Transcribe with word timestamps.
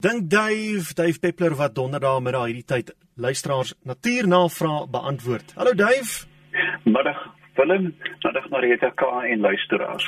Dink 0.00 0.30
Dave, 0.30 0.94
Dave 0.94 1.18
Peppler 1.20 1.52
wat 1.58 1.74
donderdag 1.76 2.22
middag 2.24 2.46
hierdie 2.48 2.64
tyd 2.64 2.92
luisteraars 3.20 3.74
natuurnavrae 3.84 4.86
beantwoord. 4.88 5.52
Hallo 5.58 5.74
Dave. 5.76 6.24
Middag 6.88 7.18
Willem, 7.58 7.90
middag 8.24 8.46
Marita 8.48 8.88
K 8.96 9.10
en 9.28 9.44
luisteraars. 9.44 10.06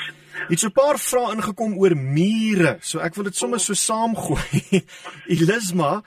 Iets 0.49 0.65
'n 0.65 0.73
paar 0.73 0.97
vrae 0.97 1.35
ingekom 1.37 1.77
oor 1.77 1.97
mure, 1.97 2.79
so 2.81 3.05
ek 3.05 3.15
wil 3.15 3.29
dit 3.29 3.37
sommer 3.37 3.61
so 3.61 3.75
saamgooi. 3.75 4.81
Elisma 5.37 6.01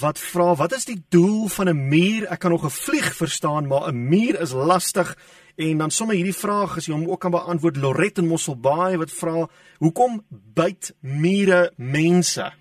wat 0.00 0.18
vra, 0.18 0.54
wat 0.56 0.72
is 0.72 0.88
die 0.88 1.04
doel 1.08 1.48
van 1.48 1.68
'n 1.68 1.88
muur? 1.88 2.32
Ek 2.32 2.40
kan 2.40 2.50
nog 2.50 2.64
'n 2.64 2.72
vlieg 2.72 3.14
verstaan, 3.14 3.68
maar 3.68 3.92
'n 3.92 4.08
muur 4.08 4.40
is 4.40 4.52
lastig. 4.52 5.16
En 5.56 5.78
dan 5.78 5.90
sommer 5.90 6.16
hierdie 6.16 6.40
vraag 6.40 6.76
as 6.76 6.86
jy 6.86 6.92
hom 6.94 7.10
ook 7.10 7.20
kan 7.20 7.30
beantwoord 7.30 7.76
Lorette 7.76 8.20
in 8.22 8.28
Mosselbaai 8.28 8.96
wat 8.96 9.12
vra, 9.12 9.48
hoekom 9.78 10.24
byt 10.54 10.94
mure 11.00 11.72
mense? 11.76 12.52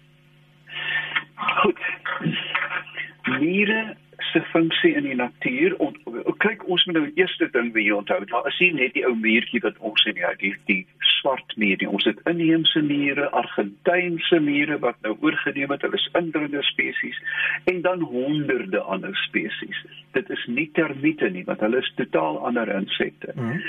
Mure 3.39 3.95
se 4.19 4.41
funksie 4.41 4.93
in 4.95 5.03
die 5.03 5.15
natuur. 5.15 5.75
Ont, 5.83 5.97
kyk, 6.37 6.63
ons 6.71 6.85
moet 6.85 6.97
nou 6.97 7.05
die 7.07 7.21
eerste 7.21 7.47
ding 7.51 7.71
wie 7.75 7.89
onthou. 7.95 8.21
Daar 8.29 8.47
is 8.47 8.59
nie 8.59 8.71
net 8.73 8.93
die 8.95 9.05
ou 9.07 9.15
muurtjie 9.15 9.61
wat 9.63 9.79
ons 9.79 10.01
sien 10.05 10.19
ja, 10.19 10.31
die 10.39 10.53
die 10.69 10.83
swart 11.19 11.55
muur 11.59 11.79
nie. 11.81 11.89
Ons 11.89 12.07
het 12.09 12.19
inheemse 12.29 12.81
mure, 12.85 13.29
Argentynse 13.35 14.39
mure 14.43 14.77
wat 14.83 14.99
nou 15.05 15.15
oorgeneem 15.25 15.73
het. 15.73 15.83
Hulle 15.85 15.99
is 15.99 16.07
indringende 16.13 16.63
spesies 16.69 17.19
en 17.71 17.81
dan 17.85 18.05
honderde 18.11 18.79
ander 18.79 19.15
spesies. 19.25 19.81
Dit 20.17 20.29
is 20.29 20.45
nie 20.47 20.69
termiete 20.77 21.29
nie, 21.29 21.43
want 21.49 21.63
hulle 21.65 21.81
is 21.83 21.91
totaal 21.99 22.39
ander 22.47 22.71
insekte. 22.71 23.33
Mm. 23.35 23.59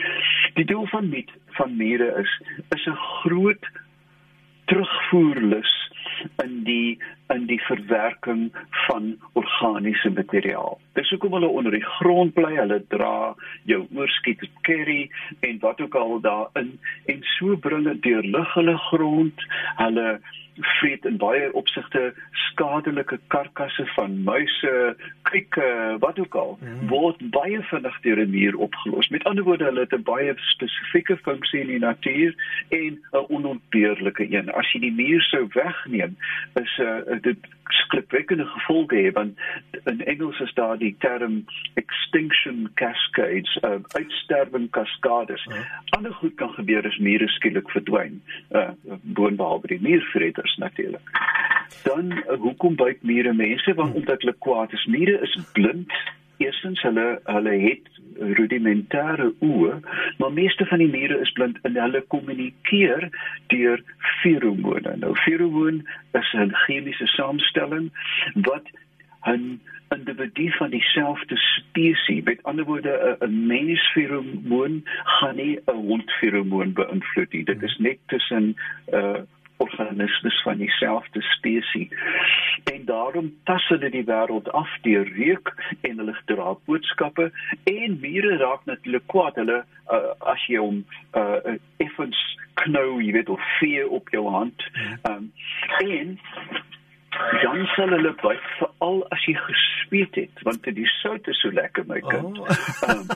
Die 0.59 0.69
doel 0.69 0.87
van 0.93 1.11
met 1.11 1.33
van 1.59 1.77
mure 1.77 2.13
is 2.23 2.39
is 2.75 2.87
'n 2.87 3.01
groot 3.23 3.71
terugvoerlus 4.67 5.86
in 6.47 6.63
die 6.65 6.99
in 7.35 7.47
die 7.51 7.61
verwerking 7.67 8.49
van 8.87 9.17
organiese 9.35 10.11
materiaal. 10.15 10.79
Dis 10.95 11.11
hoekom 11.11 11.35
hulle 11.39 11.51
onder 11.51 11.75
die 11.75 11.85
grond 11.99 12.35
bly, 12.39 12.53
hulle 12.55 12.79
dra 12.95 13.35
jou 13.71 13.83
oorskiet 13.99 14.45
curry 14.69 15.09
en 15.49 15.59
wat 15.65 15.81
ook 15.83 15.99
al 15.99 16.21
daarin. 16.23 16.77
En 17.11 17.23
so 17.37 17.57
bring 17.67 17.85
dit 17.91 18.03
deur 18.07 18.23
lug 18.37 18.55
hulle 18.55 18.77
grond, 18.91 19.47
hulle 19.83 20.09
vreet 20.61 21.05
in 21.05 21.17
baie 21.17 21.53
opsigte 21.53 22.15
skadelike 22.31 23.19
karkasse 23.27 23.87
van 23.95 24.23
muise, 24.25 24.97
krieke, 25.23 25.97
wat 26.01 26.19
ook 26.19 26.35
al, 26.35 26.59
mm. 26.61 26.89
word 26.89 27.21
baie 27.31 27.63
vinnig 27.71 28.01
deur 28.01 28.21
'n 28.25 28.31
muur 28.31 28.57
opgelos. 28.57 29.09
Met 29.09 29.25
ander 29.25 29.45
woorde, 29.45 29.65
hulle 29.65 29.81
het 29.81 29.95
'n 29.95 30.03
baie 30.03 30.35
spesifieke 30.37 31.17
funksie 31.17 31.61
in 31.61 31.67
die 31.67 31.79
natuur 31.79 32.35
en 32.69 32.99
'n 33.13 33.27
onontbeerlike 33.29 34.27
een. 34.31 34.53
As 34.53 34.73
jy 34.73 34.81
die 34.81 34.93
muur 34.93 35.23
sou 35.23 35.47
wegneem, 35.53 36.17
is 36.55 36.79
'n 36.79 36.83
uh, 36.83 37.21
dit 37.21 37.39
skrikwekkende 37.69 38.45
gevolge 38.45 38.95
hê 38.95 39.13
want 39.13 39.39
in 39.85 40.05
Engels 40.05 40.41
is 40.41 40.55
daar 40.55 40.79
die 40.79 40.95
term 40.99 41.45
extinction 41.75 42.71
cascades, 42.75 43.59
uh, 43.63 43.79
uitsterwing 43.89 44.71
kaskades. 44.71 45.45
Mm. 45.47 45.65
Ander 45.99 46.15
goed 46.15 46.35
kan 46.35 46.53
gebeur 46.55 46.87
as 46.87 46.99
mure 46.99 47.29
skielik 47.29 47.71
verdwyn, 47.71 48.23
uh, 48.51 48.71
boonbehalwe 49.03 49.67
die 49.67 49.81
muurvreter 49.81 50.46
kinders 50.47 50.57
natuurlik. 50.57 51.11
Dan 51.83 52.13
uh, 52.13 52.39
hoekom 52.39 52.77
byt 52.77 53.03
mure 53.03 53.33
mense 53.33 53.75
want 53.75 53.91
hmm. 53.91 53.99
omdat 53.99 54.21
hulle 54.21 54.35
kwaad 54.39 54.73
is. 54.73 54.85
Mure 54.85 55.21
is 55.21 55.39
blind. 55.53 55.93
Eerstens 56.37 56.83
hulle 56.83 57.21
hulle 57.25 57.55
het 57.61 57.89
rudimentêre 58.17 59.31
oë, 59.45 59.77
maar 60.19 60.33
meeste 60.33 60.65
van 60.67 60.81
die 60.81 60.89
mure 60.89 61.19
is 61.21 61.33
blind 61.37 61.59
en 61.69 61.77
hulle 61.77 62.01
kommunikeer 62.13 63.09
deur 63.53 63.83
feromone. 64.23 64.97
Nou 64.97 65.15
feromoon 65.25 65.83
is 66.13 66.33
'n 66.35 66.53
chemiese 66.65 67.07
samestelling 67.07 67.91
wat 68.35 68.69
'n 69.27 69.61
individu 69.89 70.51
van 70.57 70.71
dieselfde 70.71 71.37
spesies, 71.37 72.25
met 72.25 72.43
ander 72.43 72.65
woorde 72.65 73.17
'n 73.21 73.47
mens 73.47 73.81
feromoon 73.93 74.83
gaan 75.05 75.37
nie 75.37 75.59
'n 75.67 75.73
hond 75.73 76.11
feromoon 76.11 76.73
beïnvloed 76.73 77.33
nie. 77.33 77.45
Dit 77.45 77.63
is 77.63 77.77
net 77.79 77.99
tussen 78.07 78.45
'n 78.45 78.95
uh, 78.95 79.21
organismes 80.17 80.43
van 80.43 80.57
dieselfde 80.57 81.23
spesies. 81.23 81.89
En 82.65 82.85
daarom 82.85 83.35
tas 83.45 83.69
hulle 83.69 83.91
die 83.91 84.05
wêreld 84.05 84.51
af 84.51 84.69
deur 84.83 85.09
reuk 85.17 85.55
en 85.81 85.99
hulle 85.99 86.17
dra 86.25 86.57
boodskappe 86.65 87.31
en 87.65 87.99
mure 88.01 88.37
raak 88.37 88.65
natuurlik 88.65 89.07
kwaad. 89.07 89.35
Hulle 89.35 89.65
uh, 89.91 90.13
as 90.19 90.47
jy 90.47 90.59
hom 90.59 90.85
uh, 91.13 91.57
effens 91.77 92.19
knou, 92.55 93.01
jy 93.03 93.13
weet 93.13 93.29
of 93.29 93.43
vee 93.61 93.89
op 93.89 94.09
jou 94.11 94.29
hand. 94.31 94.63
Um, 95.09 95.33
en 95.85 96.19
dan 97.43 97.67
sal 97.75 97.89
hulle 97.89 98.13
byt 98.23 98.45
veral 98.59 99.03
as 99.15 99.25
jy 99.29 99.35
gespeet 99.35 100.15
het 100.15 100.43
want 100.49 100.65
die 100.79 100.89
sout 100.99 101.29
is 101.29 101.41
so 101.41 101.51
lekker 101.51 101.87
my 101.87 102.01
kind. 102.01 102.39
Oh. 102.39 102.49
um, 102.89 103.07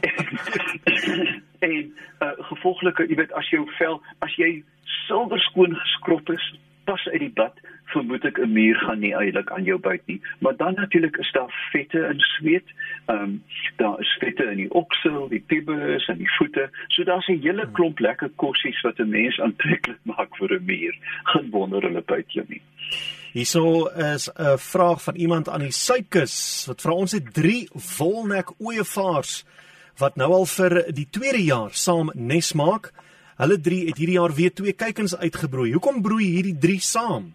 en 0.10 1.42
en 1.68 1.94
uh, 2.22 2.34
gevolglik 2.50 2.98
jy 2.98 3.18
weet 3.22 3.32
as 3.38 3.50
jou 3.54 3.64
vel 3.78 4.00
as 4.26 4.34
jy 4.40 4.62
silwer 5.06 5.40
skoon 5.50 5.74
geskrob 5.76 6.30
is, 6.34 6.46
pas 6.88 7.04
uit 7.12 7.20
die 7.20 7.34
bad, 7.36 7.56
vermoed 7.92 8.24
ek 8.28 8.38
'n 8.40 8.52
muur 8.52 8.78
gaan 8.84 9.00
nie 9.00 9.14
eintlik 9.16 9.50
aan 9.52 9.64
jou 9.64 9.78
byt 9.78 10.06
nie. 10.06 10.20
Maar 10.40 10.56
dan 10.56 10.74
natuurlik 10.74 11.16
is 11.16 11.32
daar 11.32 11.52
vette 11.72 12.00
in 12.12 12.20
sweet. 12.20 12.68
Ehm 13.06 13.22
um, 13.22 13.42
daar 13.76 14.00
is 14.00 14.16
vette 14.20 14.44
in 14.44 14.56
die 14.56 14.70
oksel, 14.70 15.28
die 15.28 15.44
pubes 15.46 16.08
en 16.08 16.18
die 16.18 16.32
voete. 16.38 16.70
So 16.88 17.04
daar's 17.04 17.28
'n 17.28 17.40
hele 17.42 17.68
klomp 17.72 17.98
lekker 17.98 18.30
kossies 18.36 18.80
wat 18.80 18.98
'n 18.98 19.08
mens 19.08 19.40
aantreklik 19.40 20.00
maak 20.02 20.36
vir 20.36 20.52
'n 20.52 20.64
muur. 20.64 20.94
Geen 21.22 21.50
wonder 21.50 21.82
hulle 21.82 22.02
byt 22.02 22.32
jou 22.32 22.44
nie. 22.48 22.62
Hierso 23.32 23.86
is 23.88 24.28
'n 24.28 24.58
vraag 24.58 25.02
van 25.02 25.14
iemand 25.14 25.48
aan 25.48 25.60
die 25.60 25.72
suikus 25.72 26.64
wat 26.66 26.80
vra 26.80 26.92
ons 26.92 27.12
het 27.12 27.34
3 27.34 27.68
volnek 27.74 28.50
ooevaars 28.58 29.44
wat 29.98 30.16
nou 30.16 30.32
al 30.32 30.46
vir 30.46 30.92
die 30.94 31.08
tweede 31.10 31.44
jaar 31.44 31.70
saam 31.72 32.10
nes 32.14 32.52
maak. 32.52 32.92
Hulle 33.36 33.60
drie 33.60 33.86
het 33.86 33.98
hierdie 33.98 34.18
jaar 34.18 34.34
weer 34.34 34.54
twee 34.54 34.72
kuikens 34.72 35.16
uitgebroei. 35.16 35.72
Hoekom 35.72 36.02
broei 36.02 36.24
hierdie 36.24 36.58
drie 36.58 36.80
saam? 36.80 37.34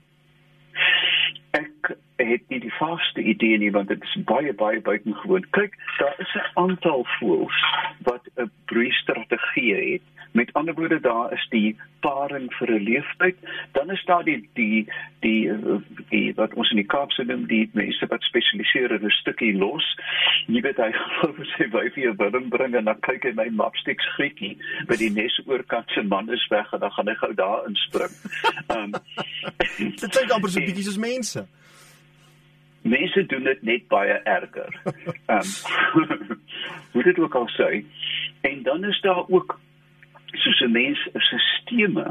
Ek 1.52 1.94
het 2.18 2.50
nie 2.50 2.60
die 2.60 2.74
vaste 2.80 3.22
idee 3.22 3.58
nie 3.58 3.72
want 3.72 3.88
dit 3.88 4.02
is 4.04 4.16
baie 4.26 4.54
baie 4.54 4.82
buitengewoon. 4.82 5.46
Kyk, 5.52 5.78
daar 6.00 6.16
is 6.20 6.34
'n 6.36 6.50
aantal 6.64 7.06
voëls 7.20 7.60
wat 8.04 8.28
'n 8.38 8.52
broeistrategie 8.66 9.76
het. 9.76 10.13
Met 10.34 10.54
ander 10.54 10.74
woorde, 10.74 11.00
daar 11.00 11.34
is 11.34 11.46
die 11.50 11.78
paring 12.02 12.54
vir 12.58 12.70
'n 12.72 12.84
leeftyd, 12.84 13.38
dan 13.72 13.92
is 13.92 14.04
daar 14.06 14.24
die 14.24 14.50
die 14.54 14.88
die 15.20 15.52
die 16.10 16.34
wat 16.36 16.54
ons 16.54 16.70
in 16.70 16.78
die 16.78 16.92
Kaap 16.94 17.12
se 17.12 17.24
noem 17.24 17.46
die 17.48 17.70
mense 17.74 18.06
wat 18.10 18.22
spesialiseer 18.22 18.92
in 18.92 19.06
'n 19.06 19.10
stukkie 19.10 19.54
los. 19.58 19.86
Jy 20.48 20.62
weet 20.62 20.78
hy 20.78 20.92
gou 20.92 21.46
sy 21.58 21.70
wyfie 21.70 22.08
'n 22.10 22.18
willem 22.18 22.50
bring 22.50 22.76
en 22.76 22.86
dan 22.86 23.00
kyk 23.00 23.24
hy 23.24 23.34
my 23.34 23.50
mapsticks 23.50 24.08
grietjie 24.16 24.58
by 24.88 24.96
die 24.96 25.10
nes 25.10 25.42
oorkant 25.46 25.90
se 25.90 26.02
man 26.02 26.30
is 26.30 26.48
weg 26.50 26.74
en 26.74 26.80
dan 26.80 26.92
gaan 26.92 27.08
hy 27.08 27.16
gou 27.16 27.34
daar 27.34 27.68
inspring. 27.68 28.14
Ehm 28.70 28.84
um, 28.84 28.92
dit 30.02 30.10
klink 30.10 30.32
amper 30.32 30.50
so 30.50 30.60
bietjie 30.60 30.84
soos 30.84 30.98
mense. 30.98 31.46
Mense 32.82 33.26
doen 33.26 33.44
dit 33.44 33.62
net 33.64 33.88
baie 33.88 34.18
erger. 34.24 34.82
Ehm 35.28 35.38
um, 35.38 36.18
hoe 36.94 37.04
dit 37.04 37.20
ook 37.20 37.36
al 37.36 37.50
sê. 37.50 37.86
En 38.42 38.64
dan 38.64 38.84
is 38.84 39.02
daar 39.02 39.24
ook 39.30 39.60
'n 40.64 40.72
mens 40.72 41.00
'n 41.14 41.20
sisteme 41.20 42.06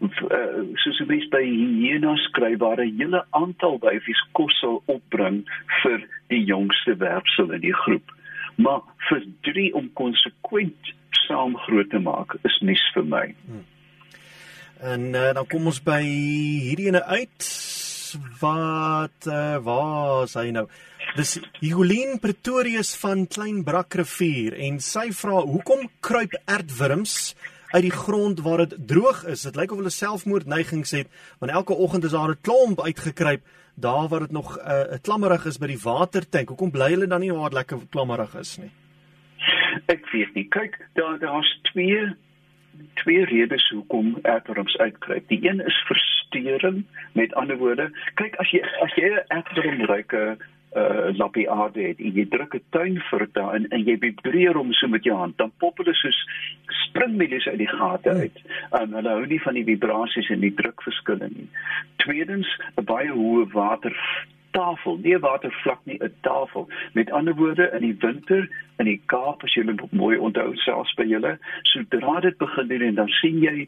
uh, 0.00 0.60
soos 0.82 1.00
'n 1.00 1.06
mens 1.06 1.28
by 1.28 1.44
hiena 1.44 2.16
skryf 2.16 2.58
waar 2.58 2.80
'n 2.80 2.96
hele 2.98 3.24
aantal 3.30 3.78
wyfies 3.84 4.22
kos 4.32 4.58
sal 4.60 4.82
opbring 4.86 5.44
vir 5.82 6.06
die 6.28 6.44
jongste 6.44 6.96
werpsel 6.96 7.52
in 7.52 7.60
die 7.60 7.74
groep. 7.84 8.14
Maar 8.56 8.80
vir 9.08 9.22
drie 9.40 9.74
om 9.74 9.92
konsekwent 9.92 10.94
saam 11.10 11.56
groot 11.56 11.90
te 11.90 11.98
maak 11.98 12.36
is 12.42 12.58
nuus 12.60 12.84
vir 12.94 13.04
my. 13.04 13.34
Hmm. 13.46 13.64
En 14.80 15.14
uh, 15.14 15.32
dan 15.34 15.46
kom 15.46 15.66
ons 15.66 15.82
by 15.82 16.02
hierdie 16.02 16.86
ene 16.86 17.04
uit 17.04 17.46
wat 18.40 19.26
uh, 19.26 19.56
waar 19.62 20.22
is 20.24 20.34
hy 20.38 20.50
nou? 20.54 20.68
Dis 21.16 21.38
Jolien 21.64 22.18
Pretorius 22.22 22.92
van 23.00 23.26
Klein 23.26 23.62
Brakrivier 23.64 24.54
en 24.68 24.78
sy 24.84 25.08
vra 25.16 25.40
hoekom 25.40 25.88
kruip 26.04 26.36
aardwurms 26.44 27.34
uit 27.70 27.82
die 27.82 27.94
grond 27.94 28.40
waar 28.40 28.64
dit 28.64 28.74
droog 28.88 29.24
is. 29.26 29.42
Dit 29.42 29.56
lyk 29.56 29.70
of 29.70 29.76
hulle 29.76 29.90
selfmoordneigings 29.90 30.90
het, 30.90 31.08
want 31.38 31.52
elke 31.52 31.74
oggend 31.74 32.04
is 32.04 32.16
daar 32.16 32.30
'n 32.30 32.40
klomp 32.40 32.80
uitgekruip 32.80 33.42
daar 33.74 34.08
waar 34.08 34.20
dit 34.20 34.30
nog 34.30 34.56
'n 34.56 34.60
uh, 34.60 34.92
eh, 34.92 34.98
klammerig 35.02 35.44
is 35.44 35.58
by 35.58 35.66
die 35.66 35.82
watertank. 35.82 36.48
Hoekom 36.48 36.70
bly 36.70 36.90
hulle 36.90 37.06
dan 37.06 37.20
nie 37.20 37.32
waar 37.32 37.50
dit 37.50 37.58
lekker 37.58 37.78
klammerig 37.90 38.34
is 38.34 38.56
nie? 38.56 38.70
Ek 39.86 40.10
weet 40.10 40.34
nie. 40.34 40.48
Kyk, 40.48 40.88
daar 40.94 41.18
daar's 41.18 41.58
twee 41.62 42.16
twee 42.94 43.24
redes 43.24 43.68
hoekom 43.68 44.18
aardworms 44.22 44.76
uitkruip. 44.76 45.28
Die 45.28 45.48
een 45.48 45.60
is 45.66 45.84
versteuring, 45.86 46.84
met 47.12 47.34
ander 47.34 47.56
woorde, 47.56 47.90
kyk 48.14 48.36
as 48.36 48.50
jy 48.50 48.62
as 48.82 48.94
jy 48.94 49.08
'n 49.08 49.24
aardworm 49.28 49.84
ryke 49.84 50.36
uh 50.76 51.16
lappie 51.16 51.50
aarde 51.50 51.80
het 51.80 52.00
en 52.00 52.12
jy 52.12 52.26
druk 52.28 52.54
'n 52.54 52.64
tuinvurk 52.70 53.32
daarin 53.32 53.68
en 53.68 53.84
jy 53.84 53.96
vibreer 53.98 54.54
hom 54.54 54.72
so 54.72 54.88
met 54.88 55.04
jou 55.04 55.16
hand, 55.16 55.38
dan 55.38 55.52
pop 55.58 55.78
hulle 55.78 55.94
soos 55.94 56.18
springmielies 56.66 57.46
uit 57.46 57.58
die 57.58 57.68
gate 57.68 58.10
uit. 58.10 58.42
En 58.70 58.92
hulle 58.92 59.08
hou 59.08 59.26
nie 59.26 59.42
van 59.42 59.54
die 59.54 59.64
vibrasies 59.64 60.28
en 60.30 60.40
die 60.40 60.54
drukverskille 60.54 61.28
nie. 61.32 61.48
Tweedens, 61.96 62.48
'n 62.76 62.84
baie 62.84 63.10
hoë 63.10 63.52
water 63.52 63.96
tafel, 64.50 64.98
nie 65.02 65.14
'n 65.14 65.20
watervlak 65.20 65.80
nie, 65.84 65.98
'n 66.00 66.14
tafel. 66.20 66.68
Met 66.92 67.10
ander 67.10 67.34
woorde, 67.34 67.70
in 67.70 67.80
die 67.80 67.96
winter 67.98 68.48
in 68.78 68.84
die 68.84 69.00
Kaap 69.10 69.42
as 69.42 69.54
jy 69.54 69.64
dit 69.66 69.80
mooi 69.92 70.16
onthou 70.16 70.52
selfs 70.62 70.94
by 70.98 71.06
julle, 71.10 71.34
sodra 71.62 72.20
dit 72.20 72.36
begin 72.38 72.68
doen 72.68 72.84
en 72.88 72.94
dan 72.94 73.08
sien 73.08 73.40
jy 73.42 73.66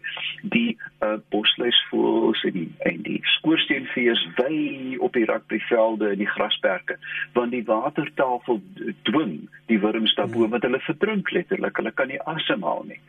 die 0.55 0.77
uh, 1.03 1.17
bosluisvoëls 1.35 2.45
en 2.51 2.53
die 2.53 2.69
en 2.91 3.03
die 3.03 3.19
skoorsteenvlees 3.37 4.23
wy 4.39 4.97
op 5.01 5.19
die 5.19 5.27
rugbyvelde 5.31 6.13
en 6.15 6.23
die 6.23 6.31
grasperke, 6.31 6.99
want 7.35 7.51
die 7.57 7.65
watertafel 7.67 8.63
dwing 9.03 9.49
die 9.67 9.81
wurms 9.83 10.15
daarbo 10.19 10.49
wat 10.55 10.67
hulle 10.67 10.83
verdrink 10.87 11.31
letterlik. 11.35 11.77
Hulle 11.77 11.95
kan 11.95 12.11
nie 12.11 12.23
asemhaal 12.31 12.85
nie. 12.87 13.01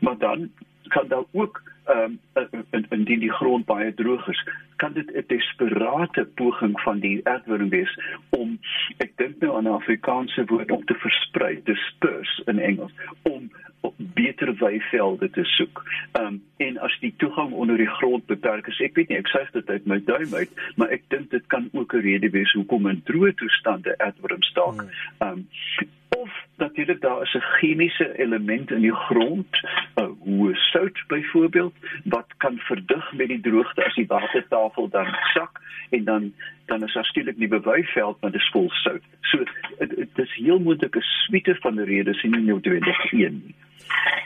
Maar 0.00 0.18
dan 0.18 0.50
kan 0.88 1.08
daar 1.08 1.24
ook 1.32 1.62
ehm 1.84 2.18
um, 2.34 2.64
in 2.70 2.86
indien 2.88 3.20
die 3.20 3.32
grond 3.32 3.64
baie 3.66 3.94
droog 3.94 4.28
is, 4.28 4.48
kan 4.76 4.92
dit 4.92 5.10
'n 5.14 5.24
desperate 5.26 6.24
poging 6.34 6.80
van 6.80 6.98
die 6.98 7.20
aardwurm 7.26 7.68
wees 7.68 7.98
om 8.28 8.58
ek 8.96 9.12
dink 9.16 9.38
nou 9.38 9.56
aan 9.56 9.68
'n 9.68 9.78
Afrikaanse 9.80 10.44
woord 10.44 10.70
om 10.70 10.84
te 10.84 10.94
versprei, 10.94 11.60
disperse 11.64 12.42
in 12.46 12.58
Engels, 12.58 12.92
om 13.22 13.50
beter 13.96 14.54
weivelde 14.56 15.30
te 15.30 15.44
soek. 15.44 15.82
Ehm 16.12 16.26
um, 16.26 16.42
en 16.56 16.78
as 16.78 16.98
die 17.00 17.14
toegang 17.16 17.52
onder 17.52 17.76
die 17.76 17.90
grond 17.98 18.26
beperk 18.26 18.66
is, 18.66 18.80
ek 18.80 18.94
weet 18.94 19.08
nie, 19.08 19.18
ek 19.18 19.28
sê 19.28 19.50
dit 19.52 19.70
uit 19.70 19.86
my 19.86 20.00
duim 20.04 20.34
uit, 20.34 20.50
maar 20.76 20.88
ek 20.88 21.02
dink 21.08 21.30
dit 21.30 21.46
kan 21.46 21.68
ook 21.72 21.94
'n 21.94 22.00
rede 22.00 22.30
wees 22.30 22.52
hoekom 22.52 22.88
in 22.88 23.02
droë 23.04 23.34
toestande 23.34 23.98
aardwurms 23.98 24.52
dalk 24.52 24.80
hmm. 24.80 24.90
ehm 25.18 25.32
um, 25.32 25.46
of 26.18 26.30
natuurlik 26.56 27.00
daar 27.00 27.22
is 27.22 27.34
'n 27.34 27.48
chemiese 27.58 28.18
element 28.18 28.70
in 28.70 28.80
die 28.80 28.94
grond, 28.94 29.52
'n 29.94 30.07
hoë 30.24 30.54
sout 30.70 30.98
byvoorbeeld 31.08 31.74
wat 32.04 32.26
kan 32.44 32.58
verdig 32.68 33.12
met 33.12 33.28
die 33.28 33.40
droogte 33.40 33.84
as 33.84 33.94
die 33.94 34.06
watertafel 34.06 34.88
dan 34.88 35.06
sak 35.34 35.60
en 35.90 36.04
dan 36.04 36.32
dan 36.66 36.84
is 36.84 36.94
daar 36.94 37.04
skielik 37.04 37.36
nie 37.36 37.48
bewuiveld 37.48 38.20
maar 38.20 38.30
dit 38.30 38.40
is 38.40 38.50
vol 38.52 38.70
sout. 38.70 39.04
So 39.22 39.44
dit 39.78 40.18
is 40.24 40.34
heel 40.34 40.58
moontlik 40.58 40.96
'n 40.96 41.06
suite 41.26 41.56
van 41.60 41.78
redes 41.78 42.22
en 42.22 42.30
nie 42.30 42.46
noodwendig 42.50 43.12
een 43.12 43.42
nie. 43.44 43.54